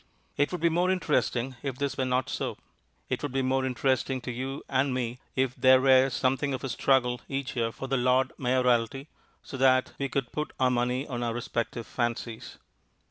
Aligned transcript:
It 0.35 0.51
would 0.51 0.61
be 0.61 0.69
more 0.69 0.89
interesting 0.89 1.57
if 1.61 1.77
this 1.77 1.95
were 1.95 2.05
not 2.05 2.27
so; 2.27 2.57
it 3.07 3.21
would 3.21 3.31
be 3.31 3.43
more 3.43 3.63
interesting 3.63 4.19
to 4.21 4.31
you 4.31 4.63
and 4.67 4.95
me 4.95 5.19
if 5.35 5.53
there 5.53 5.79
were 5.79 6.09
something 6.09 6.55
of 6.55 6.63
a 6.63 6.69
struggle 6.69 7.21
each 7.29 7.55
year 7.55 7.71
for 7.71 7.85
the 7.87 7.97
Lord 7.97 8.33
Mayorality, 8.39 9.09
so 9.43 9.57
that 9.57 9.93
we 9.99 10.09
could 10.09 10.31
put 10.31 10.53
our 10.59 10.71
money 10.71 11.05
on 11.07 11.21
our 11.21 11.35
respective 11.35 11.85
fancies. 11.85 12.57